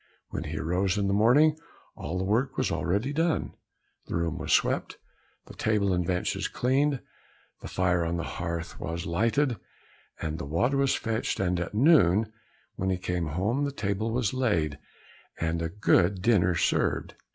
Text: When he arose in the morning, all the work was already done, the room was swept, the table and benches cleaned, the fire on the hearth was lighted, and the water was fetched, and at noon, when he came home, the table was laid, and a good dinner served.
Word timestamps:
When 0.29 0.45
he 0.45 0.57
arose 0.57 0.97
in 0.97 1.05
the 1.07 1.13
morning, 1.13 1.59
all 1.95 2.17
the 2.17 2.23
work 2.23 2.57
was 2.57 2.71
already 2.71 3.13
done, 3.13 3.53
the 4.07 4.15
room 4.15 4.39
was 4.39 4.51
swept, 4.51 4.97
the 5.45 5.53
table 5.53 5.93
and 5.93 6.07
benches 6.07 6.47
cleaned, 6.47 7.03
the 7.61 7.67
fire 7.67 8.03
on 8.03 8.17
the 8.17 8.23
hearth 8.23 8.79
was 8.79 9.05
lighted, 9.05 9.57
and 10.19 10.39
the 10.39 10.45
water 10.45 10.77
was 10.77 10.95
fetched, 10.95 11.39
and 11.39 11.59
at 11.59 11.75
noon, 11.75 12.33
when 12.77 12.89
he 12.89 12.97
came 12.97 13.27
home, 13.27 13.63
the 13.63 13.71
table 13.71 14.09
was 14.09 14.33
laid, 14.33 14.79
and 15.39 15.61
a 15.61 15.69
good 15.69 16.23
dinner 16.23 16.55
served. 16.55 17.13